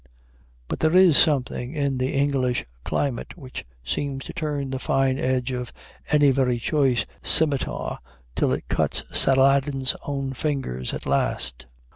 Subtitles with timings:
[0.67, 5.51] But there is something in the English climate which seems to turn the fine edge
[5.51, 5.71] of
[6.09, 7.99] any very choice scymitar
[8.33, 11.67] till it cuts Saladin's own fingers at last.